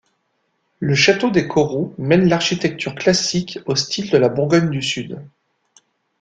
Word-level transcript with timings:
Le 0.79 0.95
château 0.95 1.29
des 1.29 1.47
Correaux 1.47 1.93
mêle 1.99 2.27
l'architecture 2.27 2.95
classique 2.95 3.59
au 3.67 3.75
style 3.75 4.09
de 4.09 4.17
la 4.17 4.29
Bourgogne 4.29 4.71
du 4.71 4.81
Sud. 4.81 5.19